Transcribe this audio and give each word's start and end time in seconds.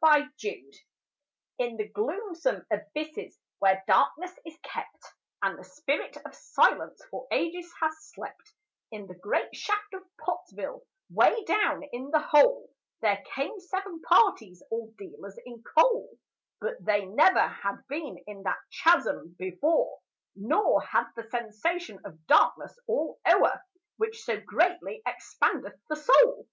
CARRYING 0.00 0.30
COALS 0.40 0.76
In 1.58 1.76
the 1.76 1.88
gloomsome 1.88 2.64
abysses 2.70 3.36
where 3.58 3.82
darkness 3.88 4.30
is 4.46 4.56
kept, 4.62 5.04
And 5.42 5.58
the 5.58 5.64
spirit 5.64 6.16
of 6.24 6.36
silence 6.36 7.02
for 7.10 7.26
ages 7.32 7.68
has 7.82 7.96
slept, 8.12 8.54
In 8.92 9.08
the 9.08 9.16
great 9.16 9.56
shaft 9.56 9.92
of 9.94 10.04
Pottsville, 10.18 10.86
way 11.10 11.42
down 11.46 11.82
in 11.92 12.12
the 12.12 12.20
hole, 12.20 12.70
There 13.00 13.20
came 13.34 13.58
seven 13.58 14.00
parties, 14.02 14.62
all 14.70 14.94
dealers 14.98 15.36
in 15.44 15.64
coal; 15.64 16.16
But 16.60 16.76
they 16.80 17.04
never 17.04 17.48
had 17.48 17.82
been 17.88 18.22
in 18.28 18.44
that 18.44 18.60
chasm 18.84 19.34
before, 19.36 19.98
Nor 20.36 20.80
had 20.80 21.06
the 21.16 21.24
sensation 21.24 21.98
of 22.04 22.24
darkness 22.28 22.78
all 22.86 23.18
o'er, 23.28 23.60
Which 23.96 24.22
so 24.22 24.40
greatly 24.40 25.02
expandeth 25.04 25.80
the 25.88 25.96
soul. 25.96 26.46